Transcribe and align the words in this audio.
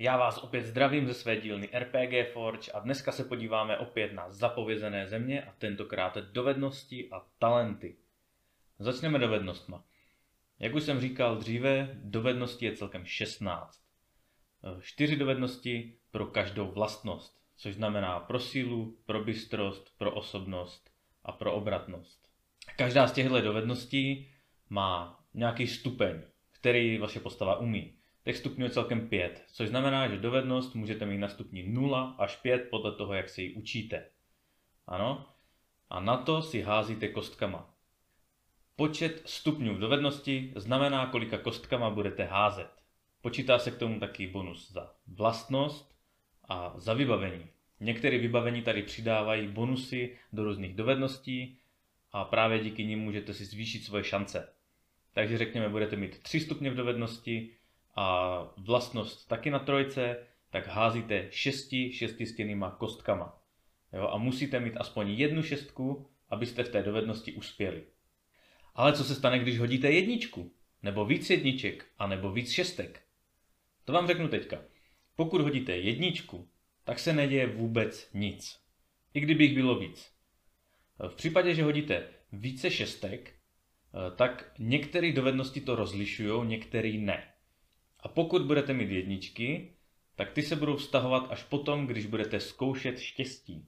Já 0.00 0.16
vás 0.16 0.38
opět 0.38 0.66
zdravím 0.66 1.06
ze 1.06 1.14
své 1.14 1.36
dílny 1.36 1.68
RPG 1.78 2.32
Forge 2.32 2.72
a 2.72 2.80
dneska 2.80 3.12
se 3.12 3.24
podíváme 3.24 3.78
opět 3.78 4.12
na 4.12 4.30
zapovězené 4.30 5.06
země 5.08 5.42
a 5.42 5.52
tentokrát 5.58 6.16
dovednosti 6.16 7.08
a 7.10 7.26
talenty. 7.38 7.96
Začneme 8.78 9.18
dovednostma. 9.18 9.84
Jak 10.58 10.74
už 10.74 10.82
jsem 10.82 11.00
říkal 11.00 11.36
dříve, 11.36 11.90
dovedností 11.94 12.64
je 12.64 12.76
celkem 12.76 13.04
16. 13.04 13.82
Čtyři 14.80 15.16
dovednosti 15.16 15.94
pro 16.10 16.26
každou 16.26 16.70
vlastnost, 16.70 17.40
což 17.56 17.74
znamená 17.74 18.20
pro 18.20 18.40
sílu, 18.40 18.98
pro 19.06 19.24
bystrost, 19.24 19.98
pro 19.98 20.14
osobnost 20.14 20.90
a 21.24 21.32
pro 21.32 21.54
obratnost. 21.54 22.28
Každá 22.76 23.06
z 23.06 23.12
těchto 23.12 23.40
dovedností 23.40 24.30
má 24.68 25.20
nějaký 25.34 25.66
stupeň, 25.66 26.22
který 26.52 26.98
vaše 26.98 27.20
postava 27.20 27.56
umí. 27.56 27.97
Těch 28.24 28.36
stupňů 28.36 28.64
je 28.64 28.70
celkem 28.70 29.08
5, 29.08 29.44
což 29.52 29.68
znamená, 29.68 30.08
že 30.08 30.18
dovednost 30.18 30.74
můžete 30.74 31.06
mít 31.06 31.18
na 31.18 31.28
stupni 31.28 31.64
0 31.68 32.14
až 32.18 32.36
5 32.36 32.68
podle 32.70 32.92
toho, 32.92 33.14
jak 33.14 33.28
se 33.28 33.42
ji 33.42 33.54
učíte. 33.54 34.10
Ano? 34.86 35.26
A 35.90 36.00
na 36.00 36.16
to 36.16 36.42
si 36.42 36.62
házíte 36.62 37.08
kostkama. 37.08 37.74
Počet 38.76 39.22
stupňů 39.24 39.74
v 39.74 39.78
dovednosti 39.78 40.52
znamená, 40.56 41.06
kolika 41.06 41.38
kostkama 41.38 41.90
budete 41.90 42.24
házet. 42.24 42.70
Počítá 43.20 43.58
se 43.58 43.70
k 43.70 43.78
tomu 43.78 44.00
taky 44.00 44.26
bonus 44.26 44.72
za 44.72 44.94
vlastnost 45.06 45.94
a 46.48 46.72
za 46.76 46.94
vybavení. 46.94 47.46
Některé 47.80 48.18
vybavení 48.18 48.62
tady 48.62 48.82
přidávají 48.82 49.48
bonusy 49.48 50.18
do 50.32 50.44
různých 50.44 50.74
dovedností 50.74 51.58
a 52.12 52.24
právě 52.24 52.58
díky 52.58 52.84
nim 52.84 52.98
můžete 52.98 53.34
si 53.34 53.44
zvýšit 53.44 53.84
svoje 53.84 54.04
šance. 54.04 54.52
Takže 55.12 55.38
řekněme, 55.38 55.68
budete 55.68 55.96
mít 55.96 56.22
3 56.22 56.40
stupně 56.40 56.70
v 56.70 56.74
dovednosti 56.74 57.50
a 57.98 58.38
vlastnost 58.56 59.28
taky 59.28 59.50
na 59.50 59.58
trojce, 59.58 60.16
tak 60.50 60.66
házíte 60.66 61.26
6 61.30 61.74
šestistěnýma 61.92 62.70
kostkama. 62.70 63.42
Jo, 63.92 64.08
a 64.08 64.18
musíte 64.18 64.60
mít 64.60 64.76
aspoň 64.76 65.10
jednu 65.10 65.42
šestku, 65.42 66.10
abyste 66.28 66.64
v 66.64 66.68
té 66.68 66.82
dovednosti 66.82 67.32
uspěli. 67.32 67.84
Ale 68.74 68.92
co 68.92 69.04
se 69.04 69.14
stane, 69.14 69.38
když 69.38 69.58
hodíte 69.58 69.90
jedničku? 69.90 70.52
Nebo 70.82 71.04
víc 71.04 71.30
jedniček, 71.30 71.86
a 71.98 72.06
nebo 72.06 72.32
víc 72.32 72.50
šestek? 72.50 73.02
To 73.84 73.92
vám 73.92 74.06
řeknu 74.06 74.28
teďka. 74.28 74.58
Pokud 75.16 75.40
hodíte 75.40 75.76
jedničku, 75.76 76.48
tak 76.84 76.98
se 76.98 77.12
neděje 77.12 77.46
vůbec 77.46 78.10
nic. 78.14 78.60
I 79.14 79.20
kdyby 79.20 79.44
jich 79.44 79.54
bylo 79.54 79.78
víc. 79.78 80.12
V 81.08 81.14
případě, 81.14 81.54
že 81.54 81.64
hodíte 81.64 82.08
více 82.32 82.70
šestek, 82.70 83.34
eh, 83.34 84.16
tak 84.16 84.52
některé 84.58 85.12
dovednosti 85.12 85.60
to 85.60 85.76
rozlišují, 85.76 86.48
některé 86.48 86.92
ne. 86.92 87.32
A 88.00 88.08
pokud 88.08 88.42
budete 88.42 88.72
mít 88.72 88.90
jedničky, 88.90 89.72
tak 90.14 90.32
ty 90.32 90.42
se 90.42 90.56
budou 90.56 90.76
vztahovat 90.76 91.26
až 91.30 91.42
potom, 91.42 91.86
když 91.86 92.06
budete 92.06 92.40
zkoušet 92.40 92.98
štěstí. 92.98 93.66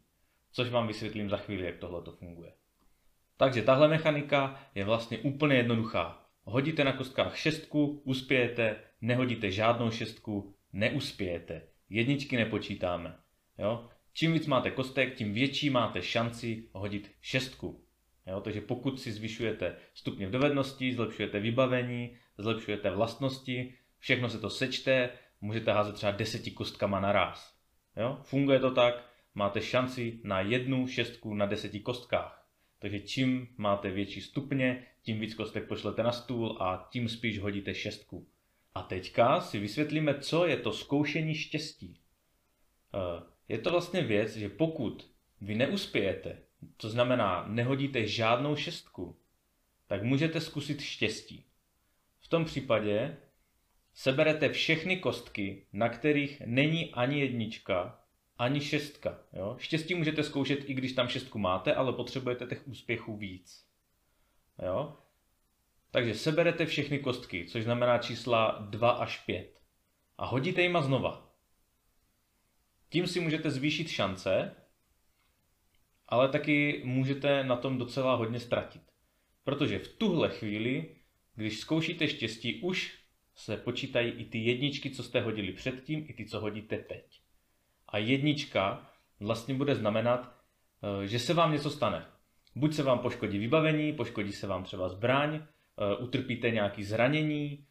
Což 0.52 0.68
vám 0.68 0.86
vysvětlím 0.86 1.30
za 1.30 1.36
chvíli, 1.36 1.66
jak 1.66 1.76
tohle 1.76 2.02
to 2.02 2.12
funguje. 2.12 2.52
Takže 3.36 3.62
tahle 3.62 3.88
mechanika 3.88 4.60
je 4.74 4.84
vlastně 4.84 5.18
úplně 5.18 5.56
jednoduchá. 5.56 6.26
Hodíte 6.44 6.84
na 6.84 6.92
kostkách 6.92 7.36
šestku, 7.36 8.02
uspějete, 8.04 8.76
nehodíte 9.00 9.50
žádnou 9.50 9.90
šestku, 9.90 10.54
neuspějete. 10.72 11.62
Jedničky 11.90 12.36
nepočítáme. 12.36 13.16
Jo? 13.58 13.88
Čím 14.12 14.32
víc 14.32 14.46
máte 14.46 14.70
kostek, 14.70 15.14
tím 15.14 15.34
větší 15.34 15.70
máte 15.70 16.02
šanci 16.02 16.68
hodit 16.72 17.10
šestku. 17.20 17.84
Jo? 18.26 18.40
Takže 18.40 18.60
pokud 18.60 19.00
si 19.00 19.12
zvyšujete 19.12 19.76
stupně 19.94 20.26
v 20.26 20.30
dovednosti, 20.30 20.94
zlepšujete 20.94 21.40
vybavení, 21.40 22.16
zlepšujete 22.38 22.90
vlastnosti, 22.90 23.74
všechno 24.00 24.28
se 24.28 24.38
to 24.38 24.50
sečte, 24.50 25.10
můžete 25.40 25.72
házet 25.72 25.94
třeba 25.94 26.12
deseti 26.12 26.50
kostkama 26.50 27.00
naraz. 27.00 27.54
Jo? 27.96 28.18
Funguje 28.22 28.60
to 28.60 28.70
tak, 28.70 29.04
máte 29.34 29.60
šanci 29.60 30.20
na 30.24 30.40
jednu 30.40 30.86
šestku 30.86 31.34
na 31.34 31.46
deseti 31.46 31.80
kostkách. 31.80 32.46
Takže 32.78 33.00
čím 33.00 33.48
máte 33.56 33.90
větší 33.90 34.20
stupně, 34.20 34.86
tím 35.02 35.20
víc 35.20 35.34
kostek 35.34 35.68
pošlete 35.68 36.02
na 36.02 36.12
stůl 36.12 36.56
a 36.60 36.88
tím 36.92 37.08
spíš 37.08 37.38
hodíte 37.38 37.74
šestku. 37.74 38.26
A 38.74 38.82
teďka 38.82 39.40
si 39.40 39.58
vysvětlíme, 39.58 40.20
co 40.20 40.46
je 40.46 40.56
to 40.56 40.72
zkoušení 40.72 41.34
štěstí. 41.34 42.00
Eh, 42.94 43.22
je 43.48 43.58
to 43.58 43.70
vlastně 43.70 44.02
věc, 44.02 44.36
že 44.36 44.48
pokud 44.48 45.10
vy 45.40 45.54
neuspějete, 45.54 46.38
to 46.76 46.88
znamená 46.88 47.44
nehodíte 47.48 48.06
žádnou 48.06 48.56
šestku, 48.56 49.16
tak 49.86 50.02
můžete 50.02 50.40
zkusit 50.40 50.80
štěstí. 50.80 51.44
V 52.20 52.28
tom 52.28 52.44
případě 52.44 53.16
seberete 53.92 54.48
všechny 54.48 54.96
kostky, 54.96 55.66
na 55.72 55.88
kterých 55.88 56.42
není 56.46 56.94
ani 56.94 57.20
jednička, 57.20 58.00
ani 58.38 58.60
šestka. 58.60 59.18
Jo? 59.32 59.56
Štěstí 59.58 59.94
můžete 59.94 60.24
zkoušet, 60.24 60.70
i 60.70 60.74
když 60.74 60.92
tam 60.92 61.08
šestku 61.08 61.38
máte, 61.38 61.74
ale 61.74 61.92
potřebujete 61.92 62.46
těch 62.46 62.68
úspěchů 62.68 63.16
víc. 63.16 63.66
Jo? 64.62 64.96
Takže 65.90 66.14
seberete 66.14 66.66
všechny 66.66 66.98
kostky, 66.98 67.46
což 67.46 67.64
znamená 67.64 67.98
čísla 67.98 68.66
2 68.70 68.90
až 68.90 69.18
5. 69.18 69.60
A 70.18 70.26
hodíte 70.26 70.62
jima 70.62 70.82
znova. 70.82 71.34
Tím 72.88 73.06
si 73.06 73.20
můžete 73.20 73.50
zvýšit 73.50 73.88
šance, 73.88 74.56
ale 76.08 76.28
taky 76.28 76.82
můžete 76.84 77.44
na 77.44 77.56
tom 77.56 77.78
docela 77.78 78.14
hodně 78.14 78.40
ztratit. 78.40 78.82
Protože 79.44 79.78
v 79.78 79.88
tuhle 79.88 80.28
chvíli, 80.30 80.96
když 81.34 81.60
zkoušíte 81.60 82.08
štěstí, 82.08 82.62
už 82.62 82.99
se 83.40 83.56
počítají 83.56 84.10
i 84.10 84.24
ty 84.24 84.38
jedničky, 84.38 84.90
co 84.90 85.02
jste 85.02 85.20
hodili 85.20 85.52
předtím, 85.52 86.06
i 86.08 86.12
ty, 86.12 86.24
co 86.24 86.40
hodíte 86.40 86.78
teď. 86.78 87.20
A 87.88 87.98
jednička 87.98 88.90
vlastně 89.20 89.54
bude 89.54 89.74
znamenat, 89.74 90.34
eh, 91.02 91.06
že 91.06 91.18
se 91.18 91.34
vám 91.34 91.52
něco 91.52 91.70
stane. 91.70 92.06
Buď 92.54 92.74
se 92.74 92.82
vám 92.82 92.98
poškodí 92.98 93.38
vybavení, 93.38 93.92
poškodí 93.92 94.32
se 94.32 94.46
vám 94.46 94.64
třeba 94.64 94.88
zbraň, 94.88 95.34
eh, 95.34 95.96
utrpíte 95.96 96.50
nějaké 96.50 96.84
zranění 96.84 97.64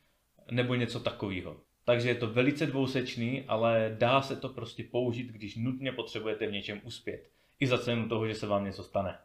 nebo 0.52 0.76
něco 0.76 1.00
takového. 1.00 1.62
Takže 1.86 2.10
je 2.10 2.16
to 2.16 2.28
velice 2.28 2.66
dvousečný, 2.66 3.44
ale 3.48 3.96
dá 4.00 4.22
se 4.22 4.36
to 4.36 4.50
prostě 4.50 4.84
použít, 4.84 5.28
když 5.28 5.56
nutně 5.56 5.92
potřebujete 5.92 6.48
v 6.48 6.52
něčem 6.52 6.82
uspět. 6.84 7.30
I 7.60 7.68
za 7.68 7.78
cenu 7.78 8.10
toho, 8.10 8.28
že 8.28 8.36
se 8.36 8.48
vám 8.48 8.66
něco 8.66 8.84
stane. 8.84 9.18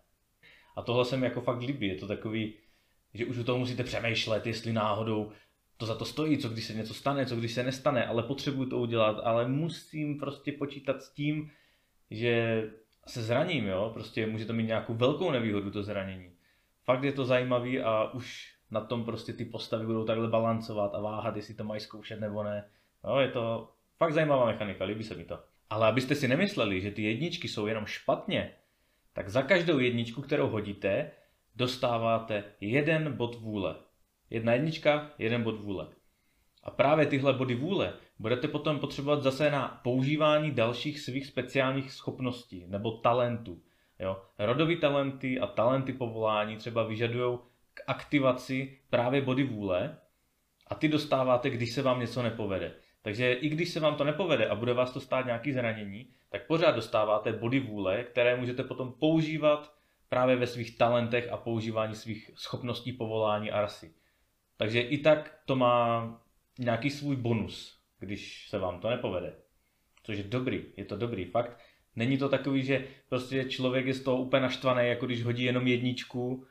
A 0.76 0.82
tohle 0.82 1.04
se 1.04 1.16
mi 1.16 1.26
jako 1.26 1.40
fakt 1.40 1.60
líbí. 1.60 1.86
Je 1.86 1.94
to 1.94 2.06
takový, 2.06 2.54
že 3.14 3.26
už 3.26 3.38
u 3.38 3.44
toho 3.44 3.58
musíte 3.58 3.84
přemýšlet, 3.84 4.46
jestli 4.46 4.72
náhodou 4.72 5.32
to 5.76 5.86
za 5.86 5.94
to 5.94 6.04
stojí, 6.04 6.38
co 6.38 6.48
když 6.48 6.64
se 6.64 6.74
něco 6.74 6.94
stane, 6.94 7.26
co 7.26 7.36
když 7.36 7.52
se 7.52 7.62
nestane, 7.62 8.06
ale 8.06 8.22
potřebuju 8.22 8.68
to 8.68 8.78
udělat, 8.78 9.20
ale 9.24 9.48
musím 9.48 10.18
prostě 10.18 10.52
počítat 10.52 11.02
s 11.02 11.10
tím, 11.10 11.50
že 12.10 12.64
se 13.06 13.22
zraním, 13.22 13.66
jo, 13.66 13.90
prostě 13.94 14.26
může 14.26 14.44
to 14.44 14.52
mít 14.52 14.66
nějakou 14.66 14.94
velkou 14.94 15.30
nevýhodu 15.30 15.70
to 15.70 15.82
zranění. 15.82 16.30
Fakt 16.84 17.04
je 17.04 17.12
to 17.12 17.24
zajímavý 17.24 17.80
a 17.80 18.10
už 18.10 18.54
na 18.70 18.80
tom 18.80 19.04
prostě 19.04 19.32
ty 19.32 19.44
postavy 19.44 19.86
budou 19.86 20.04
takhle 20.04 20.28
balancovat 20.28 20.94
a 20.94 21.00
váhat, 21.00 21.36
jestli 21.36 21.54
to 21.54 21.64
mají 21.64 21.80
zkoušet 21.80 22.20
nebo 22.20 22.42
ne. 22.42 22.70
No, 23.04 23.20
je 23.20 23.28
to 23.28 23.72
fakt 23.98 24.12
zajímavá 24.12 24.46
mechanika, 24.46 24.84
líbí 24.84 25.04
se 25.04 25.14
mi 25.14 25.24
to. 25.24 25.40
Ale 25.70 25.86
abyste 25.86 26.14
si 26.14 26.28
nemysleli, 26.28 26.80
že 26.80 26.90
ty 26.90 27.02
jedničky 27.02 27.48
jsou 27.48 27.66
jenom 27.66 27.86
špatně, 27.86 28.54
tak 29.12 29.28
za 29.28 29.42
každou 29.42 29.78
jedničku, 29.78 30.22
kterou 30.22 30.48
hodíte, 30.48 31.10
dostáváte 31.56 32.44
jeden 32.60 33.12
bod 33.12 33.34
vůle. 33.34 33.76
Jedna 34.30 34.52
jednička, 34.52 35.10
jeden 35.18 35.42
bod 35.42 35.60
vůle. 35.60 35.88
A 36.62 36.70
právě 36.70 37.06
tyhle 37.06 37.32
body 37.32 37.54
vůle 37.54 37.94
budete 38.18 38.48
potom 38.48 38.78
potřebovat 38.78 39.22
zase 39.22 39.50
na 39.50 39.80
používání 39.84 40.50
dalších 40.50 41.00
svých 41.00 41.26
speciálních 41.26 41.92
schopností 41.92 42.64
nebo 42.66 42.92
talentů. 42.92 43.62
Jo? 43.98 44.22
Rodový 44.38 44.76
talenty 44.76 45.40
a 45.40 45.46
talenty 45.46 45.92
povolání 45.92 46.56
třeba 46.56 46.82
vyžadují 46.82 47.38
k 47.74 47.82
aktivaci 47.86 48.78
právě 48.90 49.20
body 49.20 49.44
vůle 49.44 49.98
a 50.66 50.74
ty 50.74 50.88
dostáváte, 50.88 51.50
když 51.50 51.72
se 51.72 51.82
vám 51.82 52.00
něco 52.00 52.22
nepovede. 52.22 52.74
Takže 53.02 53.32
i 53.32 53.48
když 53.48 53.68
se 53.68 53.80
vám 53.80 53.94
to 53.94 54.04
nepovede 54.04 54.48
a 54.48 54.54
bude 54.54 54.72
vás 54.72 54.92
to 54.92 55.00
stát 55.00 55.26
nějaký 55.26 55.52
zranění, 55.52 56.08
tak 56.28 56.46
pořád 56.46 56.70
dostáváte 56.70 57.32
body 57.32 57.60
vůle, 57.60 58.04
které 58.04 58.36
můžete 58.36 58.64
potom 58.64 58.92
používat 58.92 59.74
právě 60.08 60.36
ve 60.36 60.46
svých 60.46 60.78
talentech 60.78 61.32
a 61.32 61.36
používání 61.36 61.94
svých 61.94 62.30
schopností 62.34 62.92
povolání 62.92 63.50
a 63.50 63.60
rasy. 63.60 63.94
Takže 64.56 64.80
i 64.80 64.98
tak 64.98 65.38
to 65.46 65.56
má 65.56 66.08
nějaký 66.58 66.90
svůj 66.90 67.16
bonus, 67.16 67.80
když 67.98 68.48
se 68.48 68.58
vám 68.58 68.80
to 68.80 68.90
nepovede. 68.90 69.34
Což 70.02 70.18
je 70.18 70.24
dobrý, 70.24 70.64
je 70.76 70.84
to 70.84 70.96
dobrý 70.96 71.24
fakt. 71.24 71.58
Není 71.96 72.18
to 72.18 72.28
takový, 72.28 72.62
že 72.62 72.86
prostě 73.08 73.44
člověk 73.44 73.86
je 73.86 73.94
z 73.94 74.02
toho 74.02 74.16
úplně 74.16 74.42
naštvaný, 74.42 74.88
jako 74.88 75.06
když 75.06 75.24
hodí 75.24 75.44
jenom 75.44 75.66
jedničku 75.66 76.46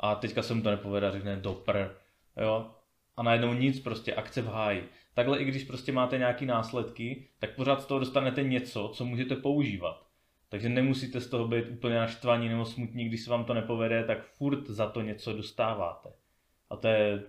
a 0.00 0.14
teďka 0.14 0.42
se 0.42 0.54
mu 0.54 0.62
to 0.62 0.70
nepovede 0.70 1.08
a 1.08 1.10
řekne 1.10 1.36
dopr, 1.36 1.96
jo. 2.40 2.70
A 3.16 3.22
najednou 3.22 3.54
nic, 3.54 3.80
prostě 3.80 4.14
akce 4.14 4.42
v 4.42 4.46
háji. 4.46 4.88
Takhle 5.14 5.38
i 5.38 5.44
když 5.44 5.64
prostě 5.64 5.92
máte 5.92 6.18
nějaký 6.18 6.46
následky, 6.46 7.28
tak 7.38 7.54
pořád 7.54 7.82
z 7.82 7.86
toho 7.86 8.00
dostanete 8.00 8.42
něco, 8.42 8.92
co 8.94 9.04
můžete 9.04 9.36
používat. 9.36 10.06
Takže 10.48 10.68
nemusíte 10.68 11.20
z 11.20 11.28
toho 11.28 11.48
být 11.48 11.68
úplně 11.68 11.94
naštvaní 11.94 12.48
nebo 12.48 12.64
smutní, 12.64 13.04
když 13.08 13.24
se 13.24 13.30
vám 13.30 13.44
to 13.44 13.54
nepovede, 13.54 14.04
tak 14.04 14.24
furt 14.24 14.66
za 14.66 14.90
to 14.90 15.00
něco 15.00 15.32
dostáváte. 15.32 16.12
A 16.70 16.76
to 16.76 16.88
je, 16.88 17.22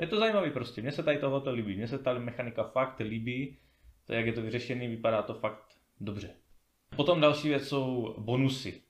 je 0.00 0.06
to 0.06 0.18
zajímavý 0.18 0.50
prostě, 0.50 0.82
mně 0.82 0.92
se 0.92 1.02
tady 1.02 1.18
tohoto 1.18 1.52
líbí, 1.52 1.76
mně 1.76 1.88
se 1.88 1.98
ta 1.98 2.14
mechanika 2.18 2.64
fakt 2.64 3.00
líbí, 3.00 3.58
To, 4.06 4.12
jak 4.12 4.26
je 4.26 4.32
to 4.32 4.42
vyřešený, 4.42 4.88
vypadá 4.88 5.22
to 5.22 5.34
fakt 5.34 5.64
dobře. 6.00 6.30
Potom 6.96 7.20
další 7.20 7.48
věc 7.48 7.68
jsou 7.68 8.14
bonusy. 8.18 8.82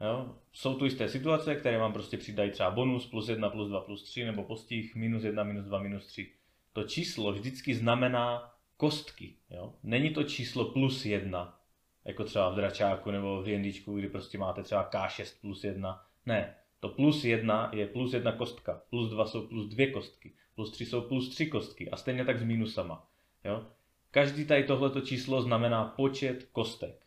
Jo? 0.00 0.36
Jsou 0.52 0.74
tu 0.74 0.84
jisté 0.84 1.08
situace, 1.08 1.54
které 1.54 1.78
vám 1.78 1.92
prostě 1.92 2.16
přidají 2.16 2.50
třeba 2.50 2.70
bonus 2.70 3.06
plus 3.06 3.28
1, 3.28 3.50
plus 3.50 3.68
2, 3.68 3.80
plus 3.80 4.02
3, 4.02 4.24
nebo 4.24 4.44
postih 4.44 4.96
minus 4.96 5.24
1, 5.24 5.44
minus 5.44 5.64
2, 5.64 5.78
minus 5.78 6.06
3. 6.06 6.32
To 6.72 6.84
číslo 6.84 7.32
vždycky 7.32 7.74
znamená 7.74 8.54
kostky. 8.76 9.34
Jo? 9.50 9.74
Není 9.82 10.10
to 10.10 10.24
číslo 10.24 10.64
plus 10.64 11.06
1, 11.06 11.60
jako 12.04 12.24
třeba 12.24 12.48
v 12.48 12.54
dračáku 12.54 13.10
nebo 13.10 13.42
v 13.42 13.44
D&Dčku, 13.44 13.96
kdy 13.96 14.08
prostě 14.08 14.38
máte 14.38 14.62
třeba 14.62 14.90
K6 14.90 15.40
plus 15.40 15.64
1. 15.64 16.06
Ne, 16.26 16.54
to 16.80 16.88
plus 16.88 17.24
1 17.24 17.70
je 17.74 17.86
plus 17.86 18.12
1 18.12 18.32
kostka, 18.32 18.82
plus 18.90 19.10
2 19.10 19.26
jsou 19.26 19.46
plus 19.46 19.68
2 19.68 19.92
kostky, 19.92 20.34
plus 20.54 20.70
3 20.70 20.86
jsou 20.86 21.00
plus 21.00 21.28
3 21.28 21.46
kostky 21.46 21.90
a 21.90 21.96
stejně 21.96 22.24
tak 22.24 22.38
s 22.38 22.42
minusama. 22.42 23.06
Jo? 23.44 23.66
Každý 24.10 24.44
tady 24.44 24.64
tohleto 24.64 25.00
číslo 25.00 25.42
znamená 25.42 25.84
počet 25.84 26.48
kostek. 26.52 27.06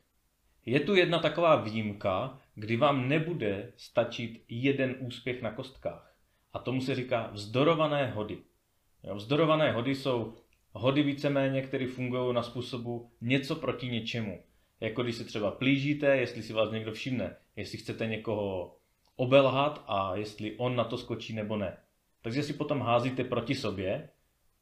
Je 0.66 0.80
tu 0.80 0.96
jedna 0.96 1.20
taková 1.20 1.56
výjimka, 1.56 2.40
kdy 2.56 2.78
vám 2.78 3.08
nebude 3.08 3.74
stačit 3.78 4.44
jeden 4.50 4.96
úspěch 5.00 5.42
na 5.42 5.52
kostkách. 5.52 6.16
A 6.54 6.60
tomu 6.60 6.82
se 6.82 6.96
říká 6.96 7.30
vzdorované 7.34 8.12
hody. 8.12 8.38
Jo, 9.04 9.16
vzdorované 9.16 9.72
hody 9.72 9.96
jsou 9.96 10.34
hody 10.72 11.04
víceméně, 11.04 11.62
které 11.62 11.88
fungují 11.88 12.34
na 12.34 12.44
způsobu 12.44 13.12
něco 13.22 13.56
proti 13.56 13.88
něčemu. 13.88 14.44
Jako 14.80 15.04
když 15.04 15.16
se 15.16 15.24
třeba 15.24 15.52
plížíte, 15.52 16.18
jestli 16.18 16.44
si 16.44 16.54
vás 16.54 16.72
někdo 16.72 16.92
všimne, 16.92 17.36
jestli 17.56 17.78
chcete 17.78 18.08
někoho 18.08 18.78
obelhat 19.16 19.84
a 19.88 20.16
jestli 20.16 20.56
on 20.58 20.76
na 20.76 20.84
to 20.84 20.98
skočí 20.98 21.34
nebo 21.34 21.58
ne. 21.58 21.78
Takže 22.28 22.44
si 22.44 22.54
potom 22.54 22.82
házíte 22.82 23.24
proti 23.24 23.56
sobě 23.56 24.10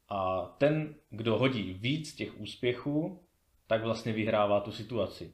a 0.10 0.42
ten, 0.58 0.96
kdo 1.10 1.38
hodí 1.38 1.74
víc 1.74 2.16
těch 2.16 2.40
úspěchů, 2.40 3.24
tak 3.68 3.84
vlastně 3.84 4.14
vyhrává 4.14 4.60
tu 4.60 4.72
situaci. 4.72 5.34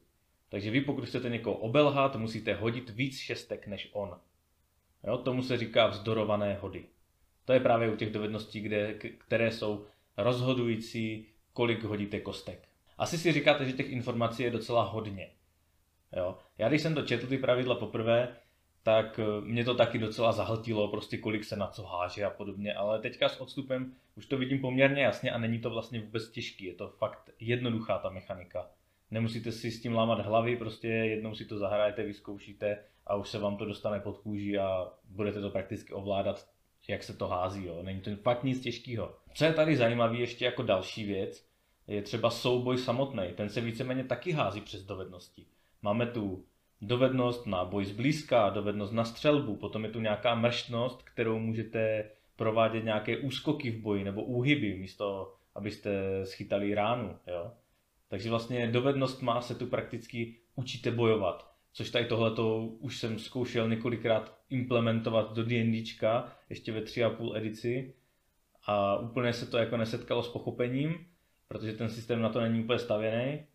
Takže 0.50 0.72
vy, 0.72 0.81
pokud 0.81 1.06
chcete 1.06 1.30
někoho 1.30 1.56
obelhat, 1.56 2.16
musíte 2.16 2.54
hodit 2.54 2.89
víc 2.89 3.18
šestek 3.18 3.68
než 3.68 3.89
on. 3.94 4.19
Jo, 5.07 5.18
tomu 5.18 5.44
se 5.44 5.57
říká 5.57 5.88
vzdorované 5.88 6.56
hody. 6.62 6.86
To 7.45 7.54
je 7.54 7.60
právě 7.60 7.92
u 7.92 7.95
těch 7.95 8.12
dovedností, 8.12 8.62
kde, 8.62 8.94
které 8.94 9.51
jsou 9.51 9.86
rozhodující, 10.18 11.27
kolik 11.54 11.84
hodíte 11.84 12.19
kostek. 12.19 12.68
Asi 12.98 13.18
si 13.18 13.31
říkáte, 13.31 13.66
že 13.66 13.74
těch 13.74 13.89
informací 13.89 14.44
je 14.44 14.51
docela 14.51 14.84
hodně. 14.84 15.31
Jo? 16.18 16.38
Já 16.57 16.69
když 16.69 16.81
jsem 16.81 16.95
to 16.95 17.01
četl 17.01 17.27
ty 17.27 17.38
pravidla 17.38 17.75
poprvé, 17.75 18.36
tak 18.83 19.19
eh, 19.19 19.42
mě 19.42 19.66
to 19.66 19.75
taky 19.75 20.00
docela 20.00 20.31
zahltilo, 20.31 20.88
prostě 20.88 21.18
kolik 21.18 21.44
se 21.44 21.56
na 21.56 21.68
co 21.68 21.83
háže 21.83 22.25
a 22.25 22.30
podobně, 22.30 22.74
ale 22.74 23.00
teďka 23.00 23.30
s 23.30 23.42
odstupem 23.42 23.94
už 24.16 24.25
to 24.25 24.38
vidím 24.38 24.62
poměrně 24.62 25.04
jasně 25.04 25.31
a 25.31 25.38
není 25.38 25.60
to 25.60 25.69
vlastně 25.69 26.01
vůbec 26.01 26.30
těžký, 26.30 26.66
je 26.66 26.74
to 26.74 26.88
fakt 26.88 27.30
jednoduchá 27.39 27.98
ta 27.98 28.10
mechanika. 28.10 28.69
Nemusíte 29.12 29.51
si 29.51 29.72
s 29.72 29.81
tím 29.81 29.95
lámat 29.95 30.19
hlavy, 30.19 30.56
prostě 30.56 30.88
jednou 30.88 31.36
si 31.36 31.45
to 31.45 31.57
zahrajete, 31.57 32.04
vyzkoušíte 32.04 32.83
a 33.07 33.16
už 33.16 33.30
se 33.30 33.39
vám 33.39 33.57
to 33.57 33.66
dostane 33.66 34.00
pod 34.00 34.18
kůži 34.18 34.57
a 34.57 34.88
budete 35.10 35.42
to 35.42 35.50
prakticky 35.50 35.94
ovládat, 35.94 36.48
jak 36.88 37.04
se 37.04 37.18
to 37.18 37.27
hází. 37.27 37.66
Jo. 37.66 37.84
Není 37.84 38.01
to 38.01 38.16
fakt 38.16 38.44
nic 38.44 38.62
těžkého. 38.62 39.16
Co 39.34 39.45
je 39.45 39.54
tady 39.54 39.77
zajímavé 39.77 40.18
ještě 40.18 40.45
jako 40.45 40.63
další 40.63 41.06
věc, 41.06 41.45
je 41.88 42.01
třeba 42.01 42.30
souboj 42.30 42.77
samotný. 42.77 43.24
Ten 43.36 43.50
se 43.50 43.62
víceméně 43.62 44.04
taky 44.04 44.31
hází 44.31 44.62
přes 44.62 44.84
dovednosti. 44.84 45.45
Máme 45.81 46.06
tu 46.06 46.45
dovednost 46.81 47.48
na 47.48 47.66
boj 47.66 47.86
zblízka, 47.86 48.50
dovednost 48.50 48.94
na 48.94 49.06
střelbu, 49.06 49.56
potom 49.56 49.83
je 49.83 49.92
tu 49.92 50.00
nějaká 50.00 50.36
mrštnost, 50.36 51.04
kterou 51.04 51.39
můžete 51.39 52.10
provádět 52.36 52.83
nějaké 52.83 53.18
úskoky 53.18 53.72
v 53.72 53.81
boji 53.81 54.04
nebo 54.04 54.24
úhyby, 54.24 54.78
místo 54.78 55.33
abyste 55.56 55.92
schytali 56.24 56.75
ránu. 56.75 57.18
Jo? 57.28 57.51
Takže 58.07 58.30
vlastně 58.30 58.68
dovednost 58.68 59.22
má 59.22 59.42
se 59.42 59.56
tu 59.56 59.68
prakticky 59.68 60.36
učíte 60.56 60.92
bojovat. 60.92 61.51
Což 61.74 61.89
tady 61.89 62.06
tohleto 62.06 62.66
už 62.66 62.98
jsem 62.98 63.19
zkoušel 63.19 63.69
několikrát 63.69 64.38
implementovat 64.50 65.34
do 65.34 65.44
D&Dčka, 65.44 66.31
ještě 66.50 66.72
ve 66.72 66.81
3,5 66.81 67.38
edici. 67.38 67.94
A 68.66 68.98
úplně 68.98 69.34
se 69.34 69.45
to 69.45 69.57
jako 69.57 69.77
nesetkalo 69.77 70.24
s 70.24 70.30
pochopením, 70.30 71.07
protože 71.48 71.74
ten 71.74 71.89
systém 71.89 72.22
na 72.22 72.30
to 72.30 72.42
není 72.42 72.63
úplně 72.63 72.80
stavěný. 72.80 73.45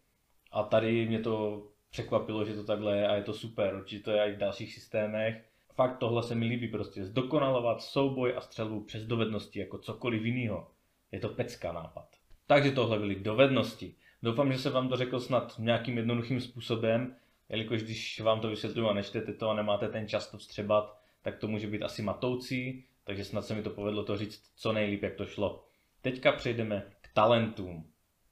A 0.53 0.63
tady 0.63 1.07
mě 1.09 1.19
to 1.19 1.67
překvapilo, 1.91 2.45
že 2.45 2.55
to 2.55 2.65
takhle 2.65 2.97
je 2.97 3.09
a 3.09 3.15
je 3.15 3.23
to 3.23 3.33
super. 3.33 3.75
Určitě 3.75 4.05
to 4.05 4.11
je 4.11 4.23
i 4.23 4.33
v 4.33 4.39
dalších 4.39 4.75
systémech. 4.75 5.45
Fakt 5.75 5.99
tohle 5.99 6.23
se 6.23 6.35
mi 6.35 6.47
líbí 6.47 6.69
prostě. 6.69 7.05
Zdokonalovat 7.05 7.83
souboj 7.83 8.35
a 8.37 8.41
střelbu 8.41 8.81
přes 8.85 9.03
dovednosti 9.03 9.61
jako 9.61 9.79
cokoliv 9.79 10.23
jiného. 10.23 10.71
Je 11.13 11.21
to 11.21 11.29
pecka 11.29 11.73
nápad. 11.73 12.09
Takže 12.47 12.71
tohle 12.71 12.99
byly 12.99 13.15
dovednosti. 13.15 13.95
Doufám, 14.23 14.53
že 14.53 14.59
se 14.59 14.71
vám 14.71 14.89
to 14.89 14.97
řekl 14.97 15.21
snad 15.21 15.55
nějakým 15.59 15.97
jednoduchým 15.97 16.41
způsobem, 16.41 17.17
jelikož 17.49 17.83
když 17.83 18.21
vám 18.21 18.41
to 18.41 18.49
vysvětluju 18.49 18.89
a 18.89 18.95
nečtete 18.95 19.33
to 19.33 19.51
a 19.51 19.55
nemáte 19.55 19.89
ten 19.89 20.09
čas 20.09 20.31
to 20.31 20.39
vstřebat, 20.39 21.01
tak 21.23 21.39
to 21.39 21.49
může 21.49 21.67
být 21.67 21.83
asi 21.83 22.03
matoucí, 22.03 22.85
takže 23.05 23.25
snad 23.25 23.43
se 23.43 23.55
mi 23.55 23.63
to 23.63 23.71
povedlo 23.71 24.05
to 24.05 24.17
říct 24.17 24.53
co 24.57 24.73
nejlíp, 24.73 25.03
jak 25.03 25.15
to 25.15 25.27
šlo. 25.27 25.65
Teďka 26.03 26.33
přejdeme 26.33 26.87
k 27.01 27.15
talentům. 27.15 27.91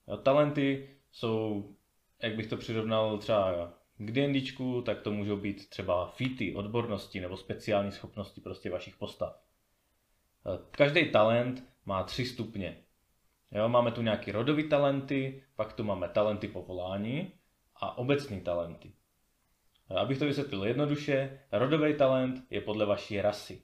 Jo, 0.08 0.16
talenty 0.16 0.90
jsou, 1.12 1.70
jak 2.22 2.36
bych 2.36 2.46
to 2.46 2.56
přirovnal 2.56 3.18
třeba 3.18 3.72
k 3.98 4.12
D&Dčku, 4.12 4.82
tak 4.82 5.00
to 5.00 5.10
můžou 5.10 5.36
být 5.36 5.68
třeba 5.68 6.06
featy, 6.06 6.54
odbornosti 6.54 7.20
nebo 7.20 7.36
speciální 7.36 7.92
schopnosti 7.92 8.40
prostě 8.40 8.70
vašich 8.70 8.96
postav. 8.96 9.40
Každý 10.70 11.10
talent 11.10 11.64
má 11.86 12.02
tři 12.02 12.24
stupně. 12.24 12.76
Jo, 13.52 13.68
máme 13.68 13.92
tu 13.92 14.02
nějaké 14.02 14.32
rodové 14.32 14.62
talenty, 14.62 15.44
pak 15.56 15.72
tu 15.72 15.84
máme 15.84 16.08
talenty 16.08 16.48
povolání 16.48 17.32
a 17.76 17.98
obecní 17.98 18.40
talenty. 18.40 18.92
Abych 19.96 20.18
to 20.18 20.24
vysvětlil 20.24 20.64
jednoduše, 20.64 21.40
rodový 21.52 21.96
talent 21.96 22.46
je 22.50 22.60
podle 22.60 22.86
vaší 22.86 23.20
rasy. 23.20 23.62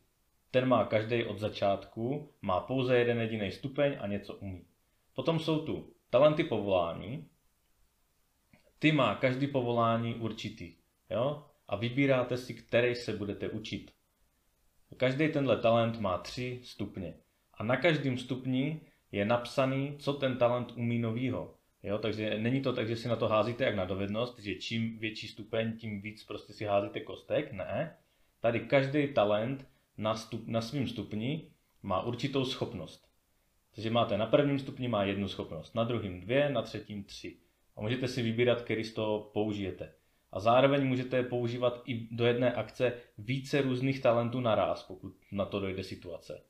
Ten 0.50 0.68
má 0.68 0.84
každý 0.84 1.24
od 1.24 1.38
začátku, 1.38 2.32
má 2.42 2.60
pouze 2.60 2.98
jeden 2.98 3.20
jediný 3.20 3.52
stupeň 3.52 3.96
a 4.00 4.06
něco 4.06 4.34
umí. 4.34 4.66
Potom 5.14 5.38
jsou 5.38 5.58
tu 5.66 5.94
talenty 6.10 6.44
povolání, 6.44 7.29
ty 8.80 8.92
má 8.92 9.14
každý 9.14 9.46
povolání 9.46 10.14
určitý. 10.14 10.74
Jo? 11.10 11.44
A 11.68 11.76
vybíráte 11.76 12.36
si, 12.36 12.54
který 12.54 12.94
se 12.94 13.16
budete 13.16 13.48
učit. 13.48 13.92
Každý 14.96 15.28
tenhle 15.28 15.56
talent 15.56 16.00
má 16.00 16.18
tři 16.18 16.60
stupně. 16.64 17.14
A 17.54 17.64
na 17.64 17.76
každém 17.76 18.18
stupni 18.18 18.80
je 19.12 19.24
napsaný, 19.24 19.96
co 19.98 20.12
ten 20.12 20.36
talent 20.36 20.72
umí 20.76 20.98
novýho. 20.98 21.54
Jo, 21.82 21.98
takže 21.98 22.38
není 22.38 22.60
to 22.60 22.72
tak, 22.72 22.88
že 22.88 22.96
si 22.96 23.08
na 23.08 23.16
to 23.16 23.28
házíte 23.28 23.64
jak 23.64 23.76
na 23.76 23.84
dovednost, 23.84 24.38
že 24.38 24.54
čím 24.54 24.98
větší 24.98 25.28
stupeň, 25.28 25.76
tím 25.76 26.00
víc 26.00 26.24
prostě 26.24 26.52
si 26.52 26.64
házíte 26.64 27.00
kostek. 27.00 27.52
Ne. 27.52 27.96
Tady 28.40 28.60
každý 28.60 29.08
talent 29.14 29.68
na, 29.98 30.14
stup, 30.14 30.46
na 30.46 30.60
svém 30.60 30.88
stupni 30.88 31.50
má 31.82 32.02
určitou 32.02 32.44
schopnost. 32.44 33.08
Takže 33.74 33.90
máte 33.90 34.18
na 34.18 34.26
prvním 34.26 34.58
stupni 34.58 34.88
má 34.88 35.04
jednu 35.04 35.28
schopnost, 35.28 35.74
na 35.74 35.84
druhém 35.84 36.20
dvě, 36.20 36.50
na 36.50 36.62
třetím 36.62 37.04
tři. 37.04 37.36
A 37.76 37.80
můžete 37.80 38.08
si 38.08 38.22
vybírat, 38.22 38.62
který 38.62 38.84
z 38.84 38.94
toho 38.94 39.20
použijete. 39.20 39.92
A 40.32 40.40
zároveň 40.40 40.86
můžete 40.86 41.22
používat 41.22 41.82
i 41.84 42.08
do 42.10 42.26
jedné 42.26 42.52
akce 42.52 42.92
více 43.18 43.62
různých 43.62 44.02
talentů 44.02 44.40
naraz, 44.40 44.82
pokud 44.82 45.12
na 45.32 45.44
to 45.44 45.60
dojde 45.60 45.84
situace. 45.84 46.42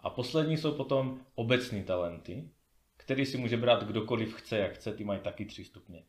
A 0.00 0.10
poslední 0.10 0.56
jsou 0.56 0.72
potom 0.72 1.20
obecní 1.34 1.84
talenty, 1.84 2.50
který 2.96 3.26
si 3.26 3.38
může 3.38 3.56
brát 3.56 3.84
kdokoliv 3.84 4.34
chce, 4.34 4.58
jak 4.58 4.72
chce, 4.72 4.92
ty 4.92 5.04
mají 5.04 5.20
taky 5.20 5.44
tři 5.44 5.64
stupně. 5.64 6.04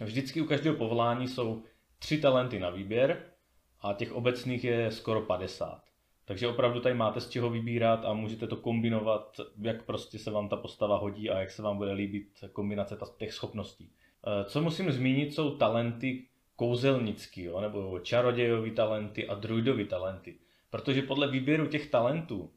Vždycky 0.00 0.40
u 0.40 0.46
každého 0.46 0.76
povolání 0.76 1.28
jsou 1.28 1.62
tři 1.98 2.20
talenty 2.20 2.58
na 2.58 2.70
výběr 2.70 3.32
a 3.80 3.92
těch 3.92 4.12
obecných 4.12 4.64
je 4.64 4.90
skoro 4.90 5.22
50. 5.22 5.91
Takže 6.24 6.48
opravdu 6.48 6.80
tady 6.80 6.94
máte 6.94 7.20
z 7.20 7.28
čeho 7.28 7.50
vybírat 7.50 8.04
a 8.04 8.12
můžete 8.12 8.46
to 8.46 8.56
kombinovat, 8.56 9.40
jak 9.58 9.82
prostě 9.82 10.18
se 10.18 10.30
vám 10.30 10.48
ta 10.48 10.56
postava 10.56 10.98
hodí 10.98 11.30
a 11.30 11.40
jak 11.40 11.50
se 11.50 11.62
vám 11.62 11.76
bude 11.76 11.92
líbit 11.92 12.28
kombinace 12.52 12.98
těch 13.16 13.32
schopností. 13.32 13.90
Eh, 14.26 14.44
co 14.44 14.62
musím 14.62 14.92
zmínit, 14.92 15.34
jsou 15.34 15.56
talenty 15.56 16.26
kouzelnický, 16.56 17.42
jo, 17.42 17.60
nebo 17.60 17.98
čarodějový 17.98 18.70
talenty 18.70 19.28
a 19.28 19.34
druidový 19.34 19.84
talenty. 19.84 20.36
Protože 20.70 21.02
podle 21.02 21.30
výběru 21.30 21.66
těch 21.66 21.90
talentů 21.90 22.50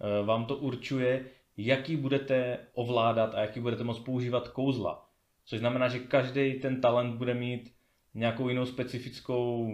Eh, 0.00 0.24
vám 0.24 0.44
to 0.44 0.56
určuje, 0.56 1.24
jaký 1.56 1.96
budete 1.96 2.58
ovládat 2.74 3.34
a 3.34 3.40
jaký 3.40 3.60
budete 3.60 3.84
moct 3.84 3.98
používat 3.98 4.48
kouzla. 4.48 5.08
Což 5.44 5.58
znamená, 5.58 5.88
že 5.88 5.98
každý 5.98 6.54
ten 6.54 6.80
talent 6.80 7.16
bude 7.16 7.34
mít 7.34 7.74
nějakou 8.14 8.48
jinou 8.48 8.66
specifickou 8.66 9.70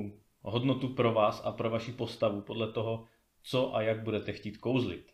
hodnotu 0.51 0.89
pro 0.89 1.13
vás 1.13 1.43
a 1.45 1.53
pro 1.53 1.71
vaši 1.71 1.93
postavu 1.93 2.41
podle 2.41 2.73
toho, 2.73 3.05
co 3.43 3.77
a 3.77 3.83
jak 3.83 4.03
budete 4.03 4.33
chtít 4.33 4.57
kouzlit. 4.57 5.13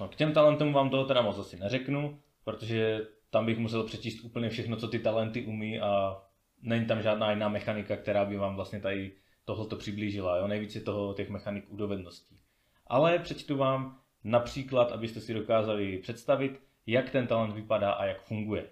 No, 0.00 0.08
k 0.08 0.14
těm 0.14 0.32
talentům 0.32 0.72
vám 0.72 0.90
toho 0.90 1.04
teda 1.04 1.22
moc 1.22 1.38
asi 1.38 1.58
neřeknu, 1.58 2.20
protože 2.44 3.00
tam 3.30 3.46
bych 3.46 3.58
musel 3.58 3.84
přečíst 3.84 4.24
úplně 4.24 4.48
všechno, 4.48 4.76
co 4.76 4.88
ty 4.88 4.98
talenty 4.98 5.44
umí 5.44 5.80
a 5.80 6.22
není 6.62 6.86
tam 6.86 7.02
žádná 7.02 7.30
jiná 7.30 7.48
mechanika, 7.48 7.96
která 7.96 8.24
by 8.24 8.36
vám 8.36 8.56
vlastně 8.56 8.80
tady 8.80 9.16
tohoto 9.44 9.76
přiblížila. 9.76 10.36
Jo? 10.36 10.46
Nejvíce 10.46 10.80
toho 10.80 11.14
těch 11.14 11.30
mechanik 11.30 11.64
u 11.68 11.76
dovedností. 11.76 12.40
Ale 12.86 13.18
přečtu 13.18 13.56
vám 13.56 14.02
Například, 14.24 14.92
abyste 14.92 15.20
si 15.20 15.34
dokázali 15.34 15.98
představit, 15.98 16.62
jak 16.86 17.10
ten 17.10 17.26
talent 17.26 17.54
vypadá 17.54 17.92
a 17.92 18.04
jak 18.04 18.22
funguje. 18.22 18.70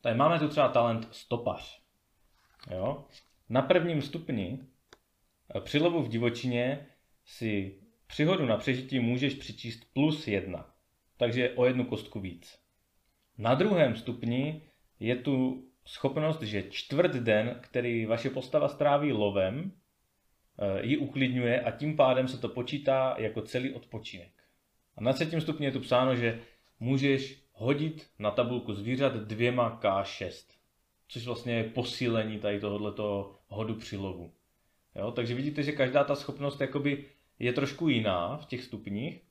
Tady 0.00 0.16
máme 0.16 0.38
tu 0.38 0.48
třeba 0.48 0.68
talent 0.68 1.08
stopař. 1.14 1.82
Jo? 2.70 3.04
Na 3.48 3.62
prvním 3.62 4.02
stupni 4.02 4.58
při 5.60 5.78
lovu 5.78 6.02
v 6.02 6.08
divočině 6.08 6.86
si 7.24 7.78
přihodu 8.06 8.46
na 8.46 8.56
přežití 8.56 9.00
můžeš 9.00 9.34
přičíst 9.34 9.84
plus 9.92 10.28
jedna, 10.28 10.74
takže 11.16 11.50
o 11.50 11.66
jednu 11.66 11.84
kostku 11.84 12.20
víc. 12.20 12.58
Na 13.38 13.54
druhém 13.54 13.96
stupni 13.96 14.62
je 15.00 15.16
tu 15.16 15.66
schopnost, 15.84 16.42
že 16.42 16.62
čtvrt 16.70 17.12
den, 17.12 17.58
který 17.60 18.06
vaše 18.06 18.30
postava 18.30 18.68
stráví 18.68 19.12
lovem, 19.12 19.72
eh, 19.72 20.86
ji 20.86 20.96
uklidňuje 20.96 21.60
a 21.60 21.70
tím 21.70 21.96
pádem 21.96 22.28
se 22.28 22.38
to 22.38 22.48
počítá 22.48 23.14
jako 23.18 23.42
celý 23.42 23.74
odpočinek. 23.74 24.32
A 24.96 25.00
na 25.00 25.12
třetím 25.12 25.40
stupni 25.40 25.66
je 25.66 25.72
tu 25.72 25.80
psáno, 25.80 26.16
že 26.16 26.40
můžeš 26.80 27.42
hodit 27.52 28.10
na 28.18 28.30
tabulku 28.30 28.74
zvířat 28.74 29.14
dvěma 29.16 29.80
K6, 29.82 30.54
což 31.08 31.26
vlastně 31.26 31.54
je 31.54 31.64
posílení 31.64 32.38
tady 32.38 32.60
tohoto 32.60 33.38
hodu 33.46 33.74
při 33.74 33.96
lovu. 33.96 34.32
Jo? 34.94 35.10
Takže 35.10 35.34
vidíte, 35.34 35.62
že 35.62 35.72
každá 35.72 36.04
ta 36.04 36.14
schopnost 36.14 36.60
jakoby 36.60 37.04
je 37.38 37.52
trošku 37.52 37.88
jiná 37.88 38.36
v 38.36 38.46
těch 38.46 38.64
stupních 38.64 39.22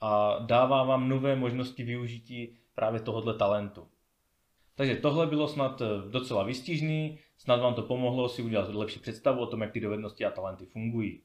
a 0.00 0.38
dává 0.38 0.84
vám 0.84 1.08
nové 1.08 1.36
možnosti 1.36 1.84
využití 1.84 2.56
právě 2.74 3.00
tohoto 3.00 3.34
talentu. 3.34 3.88
Takže 4.74 4.96
tohle 4.96 5.26
bylo 5.26 5.48
snad 5.48 5.80
eh, 5.80 5.86
docela 6.10 6.42
vystižný, 6.42 7.18
snad 7.36 7.60
vám 7.60 7.74
to 7.74 7.82
pomohlo 7.82 8.28
si 8.28 8.42
udělat 8.42 8.74
lepší 8.74 9.00
představu 9.00 9.40
o 9.40 9.46
tom, 9.46 9.60
jak 9.60 9.72
ty 9.72 9.80
dovednosti 9.80 10.24
a 10.24 10.30
talenty 10.30 10.66
fungují. 10.66 11.22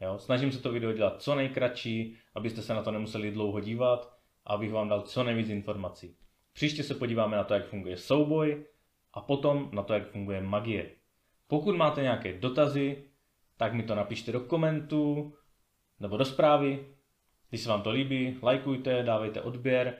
Jo? 0.00 0.18
Snažím 0.18 0.52
se 0.52 0.58
to 0.58 0.72
video 0.72 0.92
dělat 0.92 1.22
co 1.22 1.34
nejkratší, 1.34 2.16
abyste 2.34 2.62
se 2.62 2.74
na 2.74 2.82
to 2.82 2.90
nemuseli 2.90 3.30
dlouho 3.30 3.60
dívat 3.60 4.18
a 4.46 4.52
abych 4.54 4.72
vám 4.72 4.88
dal 4.88 5.02
co 5.02 5.24
nejvíc 5.24 5.48
informací. 5.48 6.16
Příště 6.52 6.82
se 6.82 6.94
podíváme 6.94 7.36
na 7.36 7.44
to, 7.44 7.54
jak 7.54 7.66
funguje 7.66 7.96
souboj 7.96 8.64
a 9.14 9.20
potom 9.20 9.70
na 9.72 9.82
to, 9.82 9.92
jak 9.94 10.10
funguje 10.10 10.40
magie. 10.40 10.90
Pokud 11.48 11.76
máte 11.76 12.02
nějaké 12.02 12.38
dotazy, 12.38 13.04
tak 13.56 13.72
mi 13.72 13.82
to 13.82 13.94
napište 13.94 14.32
do 14.32 14.40
komentů 14.40 15.34
nebo 16.00 16.16
do 16.16 16.24
zprávy. 16.24 16.86
Když 17.48 17.60
se 17.60 17.68
vám 17.68 17.82
to 17.82 17.90
líbí, 17.90 18.38
lajkujte, 18.42 19.02
dávejte 19.02 19.42
odběr. 19.42 19.94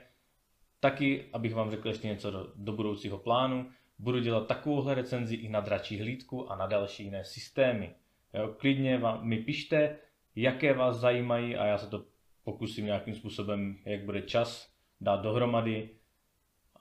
Taky, 0.79 1.29
abych 1.33 1.53
vám 1.53 1.71
řekl 1.71 1.87
ještě 1.87 2.07
něco 2.07 2.31
do, 2.31 2.51
do 2.55 2.73
budoucího 2.73 3.17
plánu, 3.17 3.71
budu 3.99 4.19
dělat 4.19 4.47
takovouhle 4.47 4.95
recenzi 4.95 5.35
i 5.35 5.49
na 5.49 5.59
dračí 5.59 5.99
hlídku 5.99 6.51
a 6.51 6.55
na 6.55 6.67
další 6.67 7.03
jiné 7.03 7.23
systémy. 7.23 7.95
Jo, 8.33 8.55
klidně 8.57 8.97
vám, 8.97 9.27
mi 9.27 9.37
pište, 9.37 9.97
jaké 10.35 10.73
vás 10.73 10.97
zajímají 10.97 11.55
a 11.55 11.65
já 11.65 11.77
se 11.77 11.87
to 11.87 12.05
pokusím 12.43 12.85
nějakým 12.85 13.15
způsobem, 13.15 13.77
jak 13.85 14.05
bude 14.05 14.21
čas, 14.21 14.73
dát 15.01 15.21
dohromady 15.21 15.89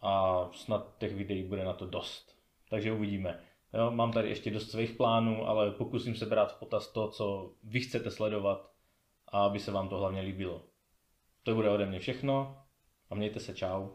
a 0.03 0.45
snad 0.53 0.99
těch 0.99 1.15
videí 1.15 1.43
bude 1.43 1.65
na 1.65 1.73
to 1.73 1.87
dost. 1.87 2.39
Takže 2.71 2.93
uvidíme. 2.93 3.41
Jo, 3.75 3.91
mám 3.91 4.13
tady 4.13 4.29
ještě 4.29 4.51
dost 4.51 4.71
svých 4.71 4.91
plánů, 4.91 5.49
ale 5.49 5.71
pokusím 5.71 6.15
se 6.15 6.27
brát 6.27 6.57
v 6.57 6.59
potaz 6.59 6.93
to, 6.93 7.09
co 7.09 7.53
vy 7.63 7.81
chcete 7.81 8.11
sledovat 8.11 8.71
a 9.29 9.45
aby 9.45 9.61
se 9.61 9.73
vám 9.73 9.89
to 9.89 9.99
hlavně 9.99 10.21
líbilo. 10.21 10.63
To 11.43 11.55
bude 11.55 11.71
ode 11.71 11.87
mě 11.87 11.99
všechno 11.99 12.63
a 13.11 13.15
mějte 13.15 13.41
se 13.41 13.55
čau. 13.55 13.89